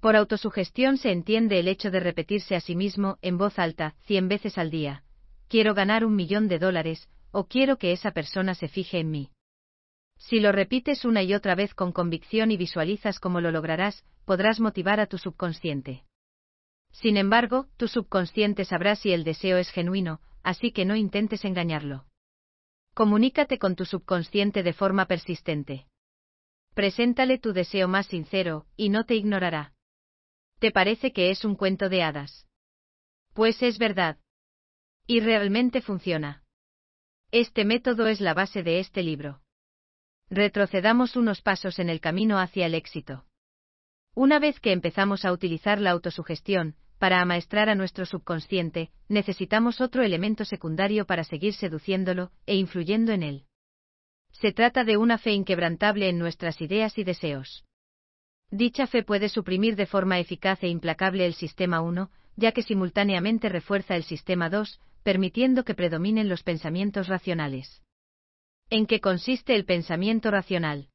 Por 0.00 0.14
autosugestión 0.14 0.98
se 0.98 1.10
entiende 1.10 1.58
el 1.58 1.66
hecho 1.66 1.90
de 1.90 1.98
repetirse 1.98 2.54
a 2.54 2.60
sí 2.60 2.76
mismo 2.76 3.18
en 3.20 3.36
voz 3.36 3.58
alta 3.58 3.96
cien 4.04 4.28
veces 4.28 4.56
al 4.56 4.70
día, 4.70 5.02
quiero 5.48 5.74
ganar 5.74 6.04
un 6.04 6.14
millón 6.14 6.46
de 6.46 6.60
dólares, 6.60 7.08
o 7.32 7.48
quiero 7.48 7.76
que 7.78 7.90
esa 7.90 8.12
persona 8.12 8.54
se 8.54 8.68
fije 8.68 9.00
en 9.00 9.10
mí. 9.10 9.30
Si 10.16 10.40
lo 10.40 10.52
repites 10.52 11.04
una 11.04 11.22
y 11.22 11.34
otra 11.34 11.54
vez 11.54 11.74
con 11.74 11.92
convicción 11.92 12.50
y 12.50 12.56
visualizas 12.56 13.18
cómo 13.20 13.40
lo 13.40 13.50
lograrás, 13.50 14.04
podrás 14.24 14.60
motivar 14.60 15.00
a 15.00 15.06
tu 15.06 15.18
subconsciente. 15.18 16.04
Sin 16.92 17.16
embargo, 17.16 17.66
tu 17.76 17.88
subconsciente 17.88 18.64
sabrá 18.64 18.96
si 18.96 19.12
el 19.12 19.24
deseo 19.24 19.58
es 19.58 19.70
genuino, 19.70 20.20
así 20.42 20.70
que 20.72 20.84
no 20.84 20.96
intentes 20.96 21.44
engañarlo. 21.44 22.06
Comunícate 22.94 23.58
con 23.58 23.74
tu 23.74 23.84
subconsciente 23.84 24.62
de 24.62 24.72
forma 24.72 25.06
persistente. 25.06 25.86
Preséntale 26.74 27.38
tu 27.38 27.52
deseo 27.52 27.88
más 27.88 28.06
sincero, 28.06 28.66
y 28.76 28.88
no 28.88 29.04
te 29.04 29.16
ignorará. 29.16 29.74
¿Te 30.60 30.70
parece 30.70 31.12
que 31.12 31.30
es 31.30 31.44
un 31.44 31.56
cuento 31.56 31.88
de 31.88 32.02
hadas? 32.02 32.46
Pues 33.32 33.62
es 33.62 33.78
verdad. 33.78 34.18
Y 35.06 35.20
realmente 35.20 35.82
funciona. 35.82 36.44
Este 37.32 37.64
método 37.64 38.06
es 38.06 38.20
la 38.20 38.32
base 38.32 38.62
de 38.62 38.78
este 38.78 39.02
libro. 39.02 39.43
Retrocedamos 40.30 41.16
unos 41.16 41.42
pasos 41.42 41.78
en 41.78 41.90
el 41.90 42.00
camino 42.00 42.38
hacia 42.38 42.66
el 42.66 42.74
éxito. 42.74 43.24
Una 44.14 44.38
vez 44.38 44.60
que 44.60 44.72
empezamos 44.72 45.24
a 45.24 45.32
utilizar 45.32 45.80
la 45.80 45.90
autosugestión, 45.90 46.76
para 46.98 47.20
amaestrar 47.20 47.68
a 47.68 47.74
nuestro 47.74 48.06
subconsciente, 48.06 48.90
necesitamos 49.08 49.80
otro 49.80 50.02
elemento 50.02 50.44
secundario 50.44 51.04
para 51.04 51.24
seguir 51.24 51.52
seduciéndolo 51.52 52.30
e 52.46 52.56
influyendo 52.56 53.12
en 53.12 53.22
él. 53.22 53.44
Se 54.32 54.52
trata 54.52 54.84
de 54.84 54.96
una 54.96 55.18
fe 55.18 55.32
inquebrantable 55.32 56.08
en 56.08 56.18
nuestras 56.18 56.60
ideas 56.60 56.96
y 56.98 57.04
deseos. 57.04 57.64
Dicha 58.50 58.86
fe 58.86 59.02
puede 59.02 59.28
suprimir 59.28 59.76
de 59.76 59.86
forma 59.86 60.18
eficaz 60.18 60.62
e 60.62 60.68
implacable 60.68 61.26
el 61.26 61.34
sistema 61.34 61.80
1, 61.82 62.10
ya 62.36 62.52
que 62.52 62.62
simultáneamente 62.62 63.48
refuerza 63.48 63.96
el 63.96 64.04
sistema 64.04 64.48
2, 64.48 64.80
permitiendo 65.02 65.64
que 65.64 65.74
predominen 65.74 66.28
los 66.28 66.42
pensamientos 66.42 67.08
racionales. 67.08 67.83
¿En 68.70 68.86
qué 68.86 69.00
consiste 69.00 69.54
el 69.54 69.64
pensamiento 69.64 70.30
racional? 70.30 70.88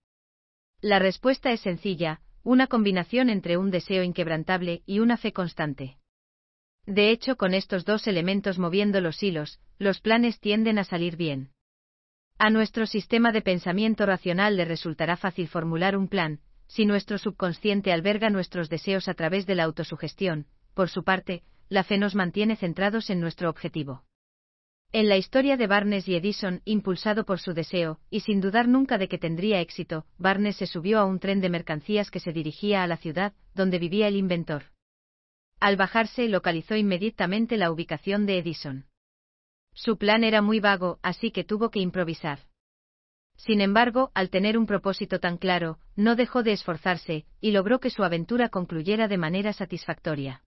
La 0.82 1.00
respuesta 1.00 1.52
es 1.52 1.62
sencilla, 1.62 2.22
una 2.44 2.68
combinación 2.68 3.30
entre 3.30 3.58
un 3.58 3.70
deseo 3.70 4.04
inquebrantable 4.04 4.82
y 4.86 5.00
una 5.00 5.18
fe 5.18 5.34
constante. 5.34 5.98
De 6.86 7.12
hecho, 7.12 7.36
con 7.36 7.54
estos 7.54 7.86
dos 7.86 8.08
elementos 8.08 8.58
moviendo 8.58 9.02
los 9.02 9.22
hilos, 9.22 9.60
los 9.78 10.00
planes 10.02 10.40
tienden 10.40 10.80
a 10.80 10.84
salir 10.84 11.16
bien. 11.16 11.52
A 12.38 12.50
nuestro 12.50 12.88
sistema 12.88 13.32
de 13.32 13.42
pensamiento 13.42 14.06
racional 14.06 14.56
le 14.56 14.66
resultará 14.66 15.18
fácil 15.18 15.48
formular 15.48 15.98
un 15.98 16.08
plan, 16.08 16.40
si 16.68 16.86
nuestro 16.86 17.18
subconsciente 17.18 17.92
alberga 17.92 18.30
nuestros 18.30 18.70
deseos 18.70 19.08
a 19.08 19.14
través 19.14 19.46
de 19.46 19.56
la 19.56 19.66
autosugestión, 19.66 20.48
por 20.74 20.90
su 20.90 21.04
parte, 21.04 21.44
la 21.68 21.84
fe 21.84 21.98
nos 21.98 22.16
mantiene 22.16 22.56
centrados 22.56 23.10
en 23.10 23.20
nuestro 23.20 23.50
objetivo. 23.50 24.04
En 24.92 25.08
la 25.08 25.18
historia 25.18 25.56
de 25.56 25.68
Barnes 25.68 26.08
y 26.08 26.16
Edison, 26.16 26.62
impulsado 26.66 27.24
por 27.24 27.40
su 27.40 27.54
deseo, 27.54 28.00
y 28.10 28.22
sin 28.22 28.42
dudar 28.42 28.68
nunca 28.68 28.98
de 28.98 29.08
que 29.08 29.20
tendría 29.20 29.62
éxito, 29.62 30.06
Barnes 30.18 30.56
se 30.56 30.66
subió 30.66 30.98
a 30.98 31.06
un 31.06 31.20
tren 31.20 31.42
de 31.42 31.50
mercancías 31.50 32.10
que 32.10 32.20
se 32.20 32.34
dirigía 32.34 32.82
a 32.82 32.88
la 32.88 32.98
ciudad, 32.98 33.34
donde 33.54 33.78
vivía 33.78 34.08
el 34.08 34.16
inventor. 34.16 34.64
Al 35.60 35.76
bajarse, 35.76 36.28
localizó 36.28 36.76
inmediatamente 36.76 37.56
la 37.56 37.72
ubicación 37.72 38.26
de 38.26 38.40
Edison. 38.40 38.86
Su 39.76 39.98
plan 39.98 40.24
era 40.24 40.42
muy 40.42 40.60
vago, 40.60 40.98
así 41.04 41.30
que 41.30 41.44
tuvo 41.44 41.70
que 41.70 41.80
improvisar. 41.80 42.40
Sin 43.36 43.62
embargo, 43.62 44.10
al 44.16 44.32
tener 44.32 44.58
un 44.58 44.66
propósito 44.66 45.20
tan 45.20 45.38
claro, 45.38 45.78
no 45.96 46.16
dejó 46.16 46.42
de 46.42 46.54
esforzarse, 46.54 47.26
y 47.40 47.52
logró 47.52 47.80
que 47.80 47.92
su 47.92 48.04
aventura 48.04 48.50
concluyera 48.50 49.08
de 49.08 49.18
manera 49.18 49.54
satisfactoria. 49.54 50.42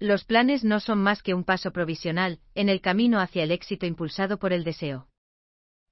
Los 0.00 0.24
planes 0.24 0.62
no 0.62 0.78
son 0.78 0.98
más 0.98 1.24
que 1.24 1.34
un 1.34 1.42
paso 1.42 1.72
provisional, 1.72 2.38
en 2.54 2.68
el 2.68 2.80
camino 2.80 3.18
hacia 3.18 3.42
el 3.42 3.50
éxito 3.50 3.84
impulsado 3.84 4.38
por 4.38 4.52
el 4.52 4.62
deseo. 4.62 5.08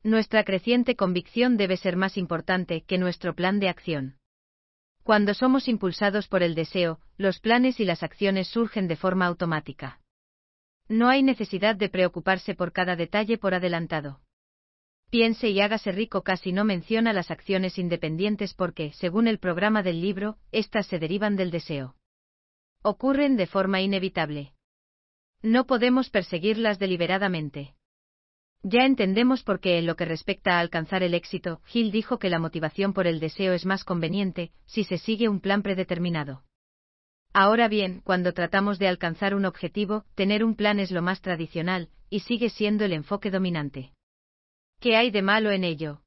Nuestra 0.05 0.45
creciente 0.45 0.95
convicción 0.95 1.57
debe 1.57 1.77
ser 1.77 1.97
más 1.97 2.17
importante 2.17 2.83
que 2.83 2.99
nuestro 2.99 3.35
plan 3.35 3.59
de 3.59 3.69
acción. 3.69 4.19
Cuando 5.03 5.35
somos 5.35 5.67
impulsados 5.67 6.29
por 6.29 6.45
el 6.45 6.55
deseo, 6.55 7.01
los 7.17 7.41
planes 7.41 7.81
y 7.81 7.85
las 7.85 8.05
acciones 8.05 8.47
surgen 8.47 8.87
de 8.87 8.95
forma 8.95 9.27
automática. 9.27 10.01
No 10.89 11.09
hay 11.09 11.25
necesidad 11.25 11.75
de 11.75 11.89
preocuparse 11.89 12.55
por 12.55 12.73
cada 12.73 12.95
detalle 12.95 13.39
por 13.39 13.55
adelantado. 13.55 14.21
Piense 15.11 15.49
y 15.49 15.61
hágase 15.61 15.91
rico 15.91 16.23
casi 16.23 16.53
no 16.53 16.65
menciona 16.65 17.13
las 17.13 17.33
acciones 17.33 17.77
independientes 17.77 18.55
porque, 18.55 18.93
según 18.93 19.27
el 19.27 19.41
programa 19.41 19.83
del 19.83 20.01
libro, 20.01 20.39
éstas 20.53 20.87
se 20.87 21.01
derivan 21.01 21.35
del 21.35 21.51
deseo 21.51 21.96
ocurren 22.87 23.37
de 23.37 23.49
forma 23.49 23.81
inevitable. 23.81 24.53
No 25.43 25.67
podemos 25.67 26.09
perseguirlas 26.09 26.79
deliberadamente. 26.79 27.75
Ya 28.63 28.85
entendemos 28.85 29.43
por 29.43 29.59
qué 29.59 29.79
en 29.79 29.87
lo 29.87 29.97
que 29.97 30.05
respecta 30.05 30.53
a 30.53 30.61
alcanzar 30.61 31.03
el 31.03 31.13
éxito, 31.13 31.61
Hill 31.73 31.91
dijo 31.91 32.21
que 32.21 32.31
la 32.31 32.39
motivación 32.39 32.93
por 32.93 33.09
el 33.09 33.19
deseo 33.19 33.55
es 33.55 33.67
más 33.67 33.83
conveniente 33.83 34.53
si 34.67 34.85
se 34.85 34.99
sigue 34.99 35.29
un 35.29 35.41
plan 35.41 35.63
predeterminado. 35.63 36.45
Ahora 37.33 37.67
bien, 37.67 38.03
cuando 38.05 38.33
tratamos 38.33 38.79
de 38.79 38.87
alcanzar 38.87 39.35
un 39.35 39.47
objetivo, 39.47 40.05
tener 40.15 40.45
un 40.45 40.55
plan 40.55 40.79
es 40.79 40.93
lo 40.93 41.03
más 41.03 41.21
tradicional, 41.21 41.91
y 42.09 42.21
sigue 42.21 42.51
siendo 42.51 42.85
el 42.85 42.93
enfoque 42.93 43.33
dominante. 43.33 43.93
¿Qué 44.79 44.97
hay 44.97 45.11
de 45.11 45.23
malo 45.23 45.51
en 45.51 45.65
ello? 45.65 46.03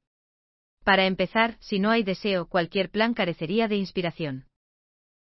Para 0.82 1.04
empezar, 1.04 1.58
si 1.60 1.78
no 1.78 1.90
hay 1.90 2.04
deseo, 2.04 2.46
cualquier 2.46 2.90
plan 2.90 3.12
carecería 3.12 3.68
de 3.68 3.76
inspiración. 3.76 4.46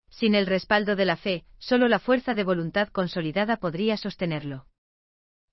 Sin 0.09 0.35
el 0.35 0.47
respaldo 0.47 0.95
de 0.95 1.05
la 1.05 1.15
fe, 1.15 1.45
solo 1.59 1.87
la 1.87 1.99
fuerza 1.99 2.33
de 2.33 2.43
voluntad 2.43 2.89
consolidada 2.89 3.57
podría 3.57 3.97
sostenerlo. 3.97 4.65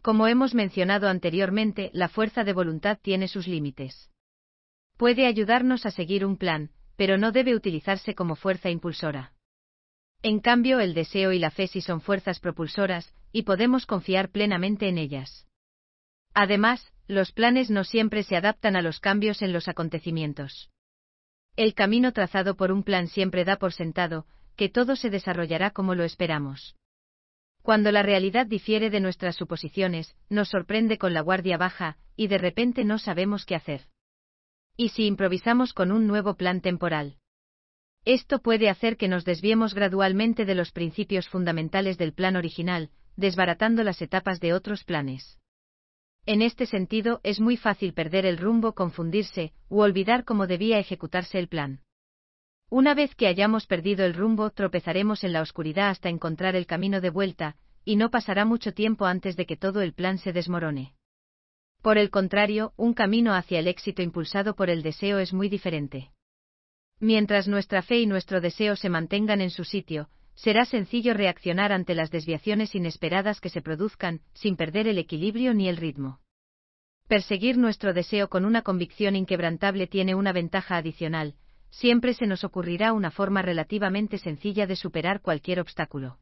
Como 0.03 0.27
hemos 0.27 0.55
mencionado 0.55 1.09
anteriormente, 1.09 1.91
la 1.93 2.09
fuerza 2.09 2.45
de 2.45 2.53
voluntad 2.53 2.99
tiene 3.01 3.29
sus 3.29 3.49
límites. 3.49 4.11
Puede 4.97 5.27
ayudarnos 5.27 5.87
a 5.87 5.91
seguir 5.91 6.25
un 6.25 6.37
plan, 6.37 6.71
pero 6.97 7.19
no 7.19 7.33
debe 7.33 7.55
utilizarse 7.55 8.15
como 8.15 8.37
fuerza 8.37 8.71
impulsora. 8.71 9.33
En 10.23 10.41
cambio, 10.41 10.81
el 10.81 10.95
deseo 10.95 11.33
y 11.33 11.39
la 11.39 11.51
fe 11.51 11.67
sí 11.67 11.81
son 11.81 12.01
fuerzas 12.01 12.41
propulsoras, 12.41 13.15
y 13.33 13.43
podemos 13.43 13.85
confiar 13.85 14.31
plenamente 14.31 14.89
en 14.89 14.99
ellas. 14.99 15.47
Además, 16.33 16.93
los 17.07 17.33
planes 17.33 17.71
no 17.71 17.85
siempre 17.85 18.23
se 18.23 18.37
adaptan 18.37 18.77
a 18.77 18.83
los 18.83 19.01
cambios 19.01 19.43
en 19.43 19.53
los 19.53 19.69
acontecimientos. 19.69 20.71
El 21.57 21.75
camino 21.75 22.13
trazado 22.13 22.57
por 22.57 22.73
un 22.73 22.83
plan 22.83 23.07
siempre 23.09 23.45
da 23.45 23.57
por 23.57 23.73
sentado, 23.73 24.27
que 24.57 24.69
todo 24.69 24.97
se 24.97 25.11
desarrollará 25.11 25.71
como 25.71 25.95
lo 25.95 26.05
esperamos. 26.05 26.77
Cuando 27.63 27.93
la 27.93 28.03
realidad 28.03 28.47
difiere 28.47 28.91
de 28.91 29.01
nuestras 29.01 29.37
suposiciones, 29.37 30.17
nos 30.29 30.51
sorprende 30.51 30.99
con 30.99 31.15
la 31.15 31.23
guardia 31.23 31.57
baja, 31.57 31.97
y 32.17 32.27
de 32.27 32.39
repente 32.39 32.85
no 32.85 32.99
sabemos 32.99 33.47
qué 33.47 33.55
hacer. 33.55 33.87
¿Y 34.77 34.91
si 34.91 35.07
improvisamos 35.07 35.73
con 35.73 35.93
un 35.93 36.07
nuevo 36.07 36.35
plan 36.35 36.61
temporal? 36.61 37.17
Esto 38.05 38.41
puede 38.41 38.69
hacer 38.69 38.97
que 38.97 39.09
nos 39.09 39.25
desviemos 39.25 39.73
gradualmente 39.73 40.45
de 40.45 40.55
los 40.55 40.73
principios 40.73 41.29
fundamentales 41.29 41.97
del 41.97 42.13
plan 42.13 42.37
original, 42.37 42.91
desbaratando 43.17 43.83
las 43.83 44.03
etapas 44.03 44.41
de 44.41 44.53
otros 44.53 44.85
planes. 44.85 45.39
En 46.27 46.43
este 46.43 46.67
sentido, 46.67 47.21
es 47.23 47.41
muy 47.41 47.57
fácil 47.57 47.95
perder 47.95 48.27
el 48.27 48.39
rumbo, 48.39 48.75
confundirse, 48.75 49.53
u 49.69 49.81
olvidar 49.81 50.25
cómo 50.25 50.47
debía 50.47 50.79
ejecutarse 50.79 51.39
el 51.39 51.49
plan. 51.49 51.81
Una 52.71 52.95
vez 52.95 53.15
que 53.15 53.27
hayamos 53.27 53.67
perdido 53.67 54.05
el 54.05 54.15
rumbo, 54.15 54.51
tropezaremos 54.51 55.25
en 55.25 55.33
la 55.33 55.43
oscuridad 55.43 55.91
hasta 55.91 56.09
encontrar 56.09 56.57
el 56.57 56.67
camino 56.67 57.01
de 57.01 57.11
vuelta, 57.11 57.57
y 57.85 57.97
no 57.97 58.11
pasará 58.11 58.45
mucho 58.45 58.73
tiempo 58.73 59.05
antes 59.07 59.37
de 59.37 59.47
que 59.47 59.57
todo 59.57 59.83
el 59.83 59.93
plan 59.93 60.19
se 60.19 60.33
desmorone. 60.33 60.95
Por 61.83 61.99
el 61.99 62.11
contrario, 62.11 62.73
un 62.77 62.95
camino 62.95 63.35
hacia 63.35 63.59
el 63.59 63.69
éxito 63.69 64.01
impulsado 64.01 64.57
por 64.57 64.71
el 64.71 64.83
deseo 64.83 65.19
es 65.19 65.35
muy 65.35 65.49
diferente. 65.49 66.11
Mientras 66.99 67.47
nuestra 67.47 67.83
fe 67.83 68.01
y 68.01 68.07
nuestro 68.07 68.41
deseo 68.41 68.77
se 68.77 68.89
mantengan 68.89 69.43
en 69.43 69.51
su 69.51 69.65
sitio, 69.65 70.09
será 70.35 70.65
sencillo 70.65 71.13
reaccionar 71.15 71.73
ante 71.73 71.95
las 71.95 72.11
desviaciones 72.11 72.75
inesperadas 72.75 73.41
que 73.41 73.51
se 73.51 73.61
produzcan, 73.61 74.23
sin 74.33 74.57
perder 74.57 74.89
el 74.89 74.99
equilibrio 74.99 75.53
ni 75.55 75.69
el 75.69 75.77
ritmo. 75.77 76.21
Perseguir 77.07 77.59
nuestro 77.59 77.93
deseo 77.93 78.29
con 78.31 78.47
una 78.47 78.63
convicción 78.63 79.15
inquebrantable 79.15 79.87
tiene 79.87 80.15
una 80.15 80.33
ventaja 80.33 80.77
adicional, 80.77 81.35
siempre 81.75 82.15
se 82.15 82.27
nos 82.27 82.45
ocurrirá 82.45 82.93
una 82.93 83.11
forma 83.11 83.43
relativamente 83.43 84.19
sencilla 84.19 84.67
de 84.67 84.77
superar 84.77 85.21
cualquier 85.21 85.61
obstáculo. 85.61 86.19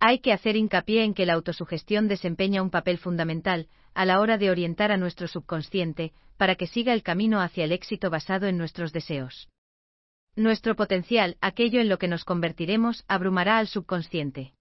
Hay 0.00 0.18
que 0.18 0.32
hacer 0.32 0.56
hincapié 0.56 1.04
en 1.04 1.14
que 1.14 1.24
la 1.24 1.34
autosugestión 1.34 2.08
desempeña 2.08 2.62
un 2.62 2.70
papel 2.70 2.98
fundamental 2.98 3.68
a 3.94 4.04
la 4.04 4.20
hora 4.20 4.36
de 4.38 4.50
orientar 4.50 4.90
a 4.90 4.96
nuestro 4.96 5.28
subconsciente 5.28 6.12
para 6.36 6.56
que 6.56 6.66
siga 6.66 6.92
el 6.92 7.02
camino 7.02 7.40
hacia 7.40 7.64
el 7.64 7.72
éxito 7.72 8.10
basado 8.10 8.46
en 8.46 8.58
nuestros 8.58 8.92
deseos. 8.92 9.48
Nuestro 10.34 10.74
potencial, 10.74 11.38
aquello 11.40 11.80
en 11.80 11.88
lo 11.88 11.98
que 11.98 12.08
nos 12.08 12.24
convertiremos, 12.24 13.04
abrumará 13.08 13.58
al 13.58 13.68
subconsciente. 13.68 14.52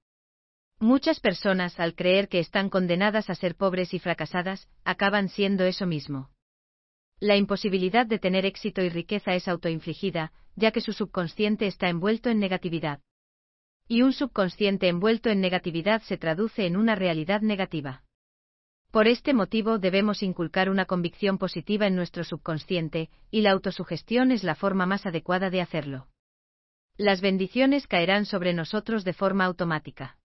Muchas 0.79 1.19
personas, 1.19 1.79
al 1.79 1.95
creer 1.95 2.29
que 2.29 2.39
están 2.39 2.69
condenadas 2.69 3.29
a 3.29 3.35
ser 3.35 3.55
pobres 3.55 3.93
y 3.93 3.99
fracasadas, 3.99 4.69
acaban 4.85 5.29
siendo 5.29 5.65
eso 5.65 5.85
mismo. 5.85 6.29
La 7.19 7.37
imposibilidad 7.37 8.05
de 8.05 8.19
tener 8.19 8.45
éxito 8.45 8.81
y 8.81 8.89
riqueza 8.89 9.35
es 9.35 9.47
autoinfligida, 9.47 10.33
ya 10.55 10.71
que 10.71 10.81
su 10.81 10.91
subconsciente 10.91 11.65
está 11.65 11.87
envuelto 11.87 12.29
en 12.29 12.39
negatividad. 12.39 12.99
Y 13.87 14.01
un 14.01 14.13
subconsciente 14.13 14.87
envuelto 14.89 15.29
en 15.29 15.39
negatividad 15.39 16.01
se 16.01 16.17
traduce 16.17 16.65
en 16.65 16.75
una 16.75 16.95
realidad 16.95 17.41
negativa. 17.41 18.03
Por 18.91 19.07
este 19.07 19.33
motivo 19.33 19.77
debemos 19.77 20.23
inculcar 20.23 20.69
una 20.69 20.85
convicción 20.85 21.37
positiva 21.37 21.87
en 21.87 21.95
nuestro 21.95 22.23
subconsciente, 22.23 23.09
y 23.31 23.41
la 23.41 23.51
autosugestión 23.51 24.31
es 24.31 24.43
la 24.43 24.55
forma 24.55 24.85
más 24.85 25.05
adecuada 25.05 25.49
de 25.49 25.61
hacerlo. 25.61 26.07
Las 26.97 27.21
bendiciones 27.21 27.87
caerán 27.87 28.25
sobre 28.25 28.53
nosotros 28.53 29.03
de 29.03 29.13
forma 29.13 29.45
automática. 29.45 30.17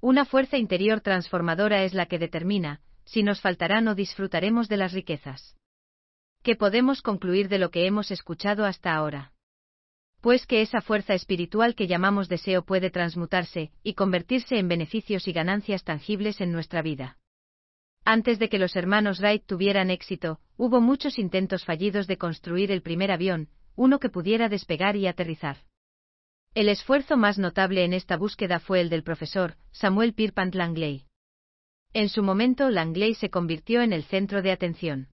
Una 0.00 0.24
fuerza 0.24 0.56
interior 0.56 1.00
transformadora 1.00 1.82
es 1.84 1.94
la 1.94 2.06
que 2.06 2.18
determina 2.18 2.80
si 3.04 3.22
nos 3.22 3.40
faltarán 3.40 3.88
o 3.88 3.94
disfrutaremos 3.94 4.68
de 4.68 4.76
las 4.76 4.92
riquezas. 4.92 5.56
¿Qué 6.42 6.56
podemos 6.56 7.02
concluir 7.02 7.48
de 7.48 7.58
lo 7.58 7.70
que 7.70 7.86
hemos 7.86 8.10
escuchado 8.10 8.64
hasta 8.64 8.94
ahora? 8.94 9.32
Pues 10.22 10.46
que 10.46 10.62
esa 10.62 10.80
fuerza 10.80 11.12
espiritual 11.12 11.74
que 11.74 11.86
llamamos 11.86 12.30
deseo 12.30 12.64
puede 12.64 12.90
transmutarse 12.90 13.72
y 13.82 13.92
convertirse 13.92 14.58
en 14.58 14.66
beneficios 14.66 15.28
y 15.28 15.32
ganancias 15.32 15.84
tangibles 15.84 16.40
en 16.40 16.50
nuestra 16.50 16.80
vida. 16.80 17.18
Antes 18.06 18.38
de 18.38 18.48
que 18.48 18.58
los 18.58 18.74
hermanos 18.74 19.20
Wright 19.20 19.44
tuvieran 19.44 19.90
éxito, 19.90 20.40
hubo 20.56 20.80
muchos 20.80 21.18
intentos 21.18 21.66
fallidos 21.66 22.06
de 22.06 22.16
construir 22.16 22.72
el 22.72 22.80
primer 22.80 23.10
avión, 23.10 23.48
uno 23.76 23.98
que 23.98 24.08
pudiera 24.08 24.48
despegar 24.48 24.96
y 24.96 25.06
aterrizar. 25.06 25.58
El 26.54 26.70
esfuerzo 26.70 27.18
más 27.18 27.38
notable 27.38 27.84
en 27.84 27.92
esta 27.92 28.16
búsqueda 28.16 28.60
fue 28.60 28.80
el 28.80 28.88
del 28.88 29.02
profesor 29.02 29.56
Samuel 29.72 30.14
Pierpont 30.14 30.54
Langley. 30.54 31.04
En 31.92 32.08
su 32.08 32.22
momento 32.22 32.70
Langley 32.70 33.14
se 33.14 33.28
convirtió 33.28 33.82
en 33.82 33.92
el 33.92 34.04
centro 34.04 34.40
de 34.40 34.52
atención. 34.52 35.08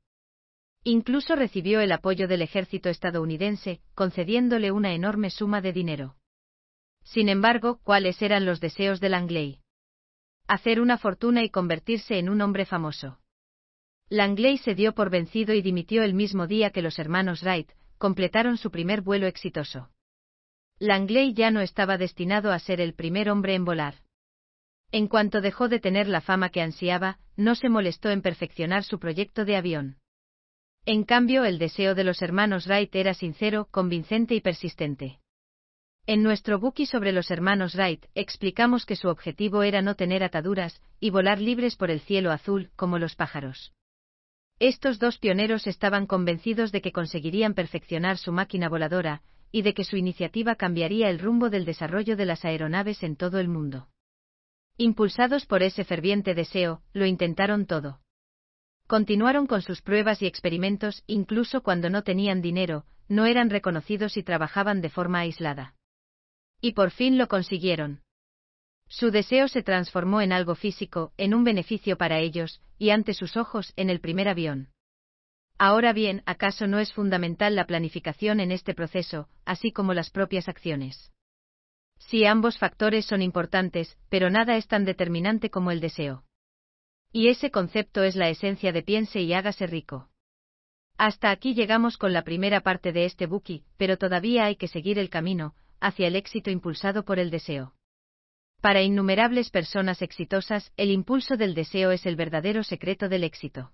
Incluso 0.90 1.36
recibió 1.36 1.82
el 1.82 1.92
apoyo 1.92 2.30
del 2.30 2.42
ejército 2.42 2.88
estadounidense, 2.88 3.82
concediéndole 3.94 4.72
una 4.72 4.94
enorme 4.94 5.30
suma 5.30 5.60
de 5.60 5.74
dinero. 5.74 6.16
Sin 7.04 7.28
embargo, 7.28 7.82
¿cuáles 7.84 8.22
eran 8.22 8.46
los 8.46 8.62
deseos 8.62 9.02
de 9.02 9.10
Langley? 9.10 9.60
hacer 10.48 10.80
una 10.80 10.98
fortuna 10.98 11.44
y 11.44 11.50
convertirse 11.50 12.20
en 12.20 12.30
un 12.30 12.40
hombre 12.40 12.66
famoso. 12.66 13.20
Langley 14.08 14.58
se 14.60 14.76
dio 14.76 14.94
por 14.94 15.10
vencido 15.10 15.54
y 15.54 15.62
dimitió 15.62 16.04
el 16.04 16.14
mismo 16.14 16.48
día 16.48 16.70
que 16.70 16.82
los 16.82 17.00
hermanos 17.00 17.44
Wright 17.44 17.70
completaron 17.98 18.56
su 18.56 18.72
primer 18.72 19.02
vuelo 19.02 19.28
exitoso. 19.28 19.90
Langley 20.80 21.34
ya 21.34 21.52
no 21.52 21.60
estaba 21.60 21.98
destinado 21.98 22.54
a 22.54 22.60
ser 22.60 22.80
el 22.80 22.94
primer 22.94 23.30
hombre 23.30 23.56
en 23.56 23.66
volar. 23.66 23.96
En 24.94 25.10
cuanto 25.10 25.42
dejó 25.42 25.68
de 25.68 25.82
tener 25.82 26.08
la 26.08 26.22
fama 26.22 26.48
que 26.48 26.62
ansiaba, 26.62 27.20
no 27.36 27.56
se 27.56 27.68
molestó 27.68 28.10
en 28.10 28.22
perfeccionar 28.22 28.86
su 28.86 29.00
proyecto 29.00 29.44
de 29.44 29.58
avión. 29.58 29.98
En 30.90 31.04
cambio, 31.04 31.44
el 31.44 31.60
deseo 31.60 31.96
de 31.96 32.06
los 32.06 32.22
hermanos 32.22 32.66
Wright 32.66 32.96
era 32.96 33.14
sincero, 33.14 33.68
convincente 33.72 34.36
y 34.36 34.40
persistente. 34.40 35.20
En 36.06 36.24
nuestro 36.24 36.60
bookie 36.60 36.86
sobre 36.86 37.12
los 37.12 37.30
hermanos 37.30 37.76
Wright, 37.76 38.06
explicamos 38.16 38.86
que 38.86 38.96
su 38.96 39.10
objetivo 39.10 39.64
era 39.64 39.82
no 39.82 39.96
tener 39.96 40.24
ataduras 40.24 40.82
y 41.02 41.10
volar 41.10 41.42
libres 41.42 41.76
por 41.76 41.92
el 41.92 42.00
cielo 42.00 42.32
azul, 42.32 42.72
como 42.78 43.00
los 43.00 43.16
pájaros. 43.16 43.74
Estos 44.60 44.98
dos 44.98 45.18
pioneros 45.18 45.68
estaban 45.68 46.08
convencidos 46.08 46.72
de 46.72 46.82
que 46.82 46.94
conseguirían 46.94 47.54
perfeccionar 47.54 48.18
su 48.18 48.32
máquina 48.32 48.70
voladora, 48.70 49.24
y 49.52 49.64
de 49.64 49.74
que 49.74 49.84
su 49.84 49.98
iniciativa 49.98 50.56
cambiaría 50.56 51.10
el 51.10 51.20
rumbo 51.20 51.50
del 51.50 51.66
desarrollo 51.66 52.16
de 52.16 52.26
las 52.28 52.46
aeronaves 52.46 53.04
en 53.04 53.18
todo 53.18 53.40
el 53.40 53.50
mundo. 53.50 53.90
Impulsados 54.78 55.46
por 55.48 55.64
ese 55.64 55.84
ferviente 55.84 56.34
deseo, 56.34 56.82
lo 56.94 57.06
intentaron 57.06 57.66
todo. 57.66 58.00
Continuaron 58.88 59.48
con 59.48 59.62
sus 59.62 59.82
pruebas 59.82 60.22
y 60.22 60.28
experimentos 60.28 61.04
incluso 61.08 61.62
cuando 61.62 61.90
no 61.90 62.04
tenían 62.04 62.42
dinero, 62.42 62.86
no 63.10 63.26
eran 63.26 63.50
reconocidos 63.50 64.16
y 64.16 64.24
trabajaban 64.24 64.82
de 64.82 64.90
forma 64.90 65.20
aislada. 65.20 65.76
Y 66.62 66.72
por 66.72 66.92
fin 66.92 67.18
lo 67.18 67.28
consiguieron. 67.28 68.02
Su 68.88 69.12
deseo 69.12 69.50
se 69.50 69.62
transformó 69.62 70.22
en 70.22 70.32
algo 70.32 70.56
físico, 70.56 71.12
en 71.18 71.34
un 71.34 71.44
beneficio 71.44 71.98
para 71.98 72.20
ellos, 72.20 72.62
y 72.78 72.92
ante 72.92 73.14
sus 73.14 73.36
ojos, 73.36 73.74
en 73.76 73.90
el 73.90 74.00
primer 74.00 74.30
avión. 74.30 74.70
Ahora 75.58 75.92
bien, 75.92 76.24
¿acaso 76.26 76.68
no 76.68 76.80
es 76.80 76.94
fundamental 76.94 77.56
la 77.56 77.68
planificación 77.68 78.40
en 78.40 78.54
este 78.54 78.74
proceso, 78.74 79.28
así 79.44 79.72
como 79.72 79.94
las 79.94 80.12
propias 80.12 80.48
acciones? 80.48 81.12
Sí, 82.00 82.26
ambos 82.26 82.58
factores 82.58 83.06
son 83.06 83.22
importantes, 83.22 83.98
pero 84.08 84.30
nada 84.30 84.56
es 84.56 84.68
tan 84.68 84.86
determinante 84.86 85.50
como 85.50 85.72
el 85.72 85.82
deseo. 85.82 86.24
Y 87.12 87.30
ese 87.30 87.52
concepto 87.52 88.04
es 88.04 88.16
la 88.16 88.30
esencia 88.30 88.72
de 88.72 88.84
piense 88.84 89.22
y 89.22 89.34
hágase 89.34 89.68
rico. 89.68 90.10
Hasta 90.98 91.30
aquí 91.30 91.54
llegamos 91.54 91.98
con 91.98 92.12
la 92.12 92.24
primera 92.24 92.62
parte 92.62 92.92
de 92.92 93.06
este 93.06 93.28
buki, 93.28 93.64
pero 93.78 93.98
todavía 93.98 94.46
hay 94.46 94.56
que 94.56 94.68
seguir 94.68 94.98
el 94.98 95.10
camino, 95.10 95.56
hacia 95.80 96.08
el 96.08 96.16
éxito 96.16 96.50
impulsado 96.50 97.06
por 97.06 97.20
el 97.20 97.30
deseo. 97.30 97.74
Para 98.62 98.82
innumerables 98.82 99.52
personas 99.52 100.02
exitosas, 100.02 100.74
el 100.76 100.90
impulso 100.90 101.38
del 101.38 101.54
deseo 101.54 101.92
es 101.92 102.06
el 102.08 102.16
verdadero 102.16 102.64
secreto 102.64 103.08
del 103.08 103.24
éxito. 103.24 103.72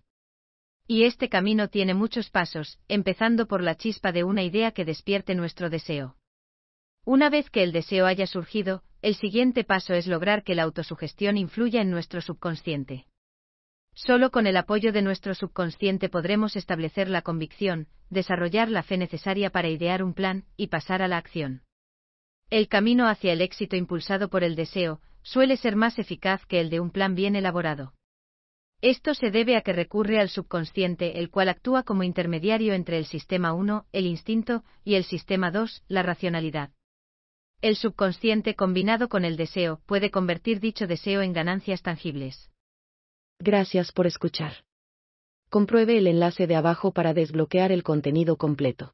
Y 0.85 1.03
este 1.05 1.29
camino 1.29 1.69
tiene 1.69 1.93
muchos 1.93 2.29
pasos, 2.29 2.77
empezando 2.89 3.47
por 3.47 3.63
la 3.63 3.75
chispa 3.75 4.11
de 4.11 4.25
una 4.25 4.43
idea 4.43 4.71
que 4.71 4.83
despierte 4.83 5.33
nuestro 5.33 5.69
deseo. 5.69 6.17
Una 7.05 7.29
vez 7.29 7.49
que 7.49 7.63
el 7.63 7.71
deseo 7.71 8.05
haya 8.05 8.27
surgido, 8.27 8.83
el 9.01 9.15
siguiente 9.15 9.63
paso 9.63 9.93
es 9.93 10.07
lograr 10.07 10.43
que 10.43 10.55
la 10.55 10.63
autosugestión 10.63 11.37
influya 11.37 11.81
en 11.81 11.89
nuestro 11.89 12.21
subconsciente. 12.21 13.05
Solo 13.95 14.31
con 14.31 14.47
el 14.47 14.57
apoyo 14.57 14.91
de 14.91 15.01
nuestro 15.01 15.35
subconsciente 15.35 16.09
podremos 16.09 16.55
establecer 16.55 17.09
la 17.09 17.21
convicción, 17.21 17.87
desarrollar 18.09 18.69
la 18.69 18.83
fe 18.83 18.97
necesaria 18.97 19.51
para 19.51 19.69
idear 19.69 20.03
un 20.03 20.13
plan 20.13 20.45
y 20.57 20.67
pasar 20.67 21.01
a 21.01 21.07
la 21.07 21.17
acción. 21.17 21.61
El 22.49 22.67
camino 22.67 23.07
hacia 23.07 23.33
el 23.33 23.41
éxito 23.41 23.75
impulsado 23.75 24.29
por 24.29 24.43
el 24.43 24.55
deseo 24.55 24.99
suele 25.21 25.57
ser 25.57 25.75
más 25.75 25.99
eficaz 25.99 26.45
que 26.45 26.59
el 26.59 26.69
de 26.69 26.79
un 26.79 26.91
plan 26.91 27.15
bien 27.15 27.35
elaborado. 27.35 27.93
Esto 28.81 29.13
se 29.13 29.31
debe 29.31 29.55
a 29.55 29.61
que 29.61 29.71
recurre 29.71 30.19
al 30.19 30.27
subconsciente, 30.27 31.19
el 31.19 31.29
cual 31.29 31.47
actúa 31.47 31.83
como 31.83 32.03
intermediario 32.03 32.73
entre 32.73 32.97
el 32.97 33.05
sistema 33.05 33.53
1, 33.53 33.85
el 33.93 34.05
instinto, 34.05 34.63
y 34.83 34.95
el 34.95 35.05
sistema 35.05 35.51
2, 35.51 35.83
la 35.87 36.03
racionalidad. 36.03 36.71
El 37.61 37.77
subconsciente 37.77 38.55
combinado 38.55 39.07
con 39.07 39.23
el 39.23 39.37
deseo 39.37 39.79
puede 39.85 40.11
convertir 40.11 40.59
dicho 40.59 40.85
deseo 40.85 41.21
en 41.21 41.31
ganancias 41.31 41.81
tangibles. 41.81 42.52
Gracias 43.39 43.91
por 43.91 44.07
escuchar. 44.07 44.63
Compruebe 45.49 45.97
el 45.97 46.07
enlace 46.07 46.47
de 46.47 46.55
abajo 46.55 46.91
para 46.93 47.13
desbloquear 47.13 47.71
el 47.71 47.83
contenido 47.83 48.37
completo. 48.37 48.93